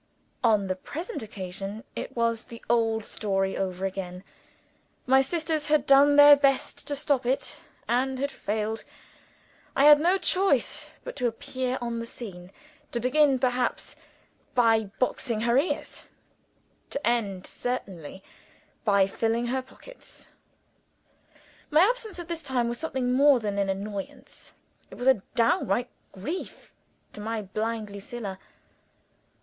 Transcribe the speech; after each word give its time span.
On 0.43 0.65
the 0.65 0.75
present 0.75 1.21
occasion, 1.21 1.83
it 1.95 2.15
was 2.17 2.45
the 2.45 2.59
old 2.67 3.05
story 3.05 3.55
over 3.55 3.85
again. 3.85 4.23
My 5.05 5.21
sisters 5.21 5.67
had 5.67 5.85
done 5.85 6.15
their 6.15 6.35
best 6.35 6.87
to 6.87 6.95
stop 6.95 7.23
it, 7.23 7.59
and 7.87 8.17
had 8.17 8.31
failed. 8.31 8.83
I 9.75 9.83
had 9.83 9.99
no 9.99 10.17
choice 10.17 10.89
but 11.03 11.15
to 11.17 11.27
appear 11.27 11.77
on 11.81 11.99
the 11.99 12.07
scene 12.07 12.51
to 12.91 12.99
begin, 12.99 13.37
perhaps, 13.37 13.95
by 14.55 14.85
boxing 14.97 15.41
her 15.41 15.55
ears: 15.55 16.05
to 16.89 17.07
end, 17.07 17.45
certainly, 17.45 18.23
by 18.83 19.05
filling 19.05 19.45
her 19.53 19.61
pockets. 19.61 20.25
My 21.69 21.81
absence 21.81 22.17
at 22.17 22.27
this 22.27 22.41
time 22.41 22.67
was 22.67 22.79
something 22.79 23.13
more 23.13 23.39
than 23.39 23.59
an 23.59 23.69
annoyance 23.69 24.53
it 24.89 24.95
was 24.95 25.07
a 25.07 25.21
downright 25.35 25.91
grief 26.11 26.73
to 27.13 27.21
my 27.21 27.43
blind 27.43 27.91
Lucilla. 27.91 28.39